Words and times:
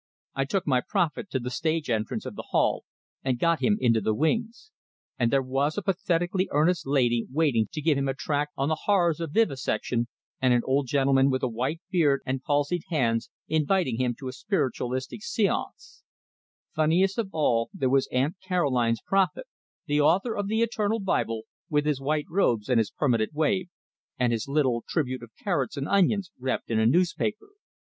I 0.33 0.45
took 0.45 0.65
my 0.65 0.81
prophet 0.81 1.29
to 1.29 1.37
the 1.39 1.51
stage 1.51 1.87
entrance 1.87 2.25
of 2.25 2.35
the 2.35 2.47
hall, 2.49 2.85
and 3.23 3.37
got 3.37 3.59
him 3.59 3.77
into 3.79 4.01
the 4.01 4.15
wings; 4.15 4.71
and 5.19 5.31
there 5.31 5.43
was 5.43 5.77
a 5.77 5.83
pathetically 5.83 6.49
earnest 6.51 6.87
lady 6.87 7.27
waiting 7.31 7.67
to 7.71 7.81
give 7.83 7.99
him 7.99 8.07
a 8.07 8.15
tract 8.15 8.51
on 8.57 8.69
the 8.69 8.79
horrors 8.85 9.19
of 9.19 9.29
vivisection, 9.29 10.07
and 10.41 10.55
an 10.55 10.63
old 10.65 10.87
gentleman 10.87 11.29
with 11.29 11.43
a 11.43 11.47
white 11.47 11.81
beard 11.91 12.21
and 12.25 12.41
palsied 12.41 12.81
hands, 12.89 13.29
inviting 13.47 13.99
him 13.99 14.15
to 14.17 14.27
a 14.27 14.31
spiritualistic 14.33 15.21
seance. 15.21 16.01
Funniest 16.75 17.19
of 17.19 17.29
all, 17.31 17.69
there 17.71 17.87
was 17.87 18.07
Aunt 18.11 18.37
Caroline's 18.41 19.01
prophet, 19.05 19.45
the 19.85 20.01
author 20.01 20.35
of 20.35 20.47
the 20.47 20.63
"Eternal 20.63 20.99
Bible," 20.99 21.43
with 21.69 21.85
his 21.85 22.01
white 22.01 22.25
robes 22.27 22.69
and 22.69 22.79
his 22.79 22.89
permanent 22.89 23.35
wave, 23.35 23.67
and 24.17 24.33
his 24.33 24.47
little 24.47 24.83
tribute 24.89 25.21
of 25.21 25.29
carrots 25.43 25.77
and 25.77 25.87
onions 25.87 26.31
wrapped 26.39 26.71
in 26.71 26.79
a 26.79 26.87
newspaper. 26.87 27.49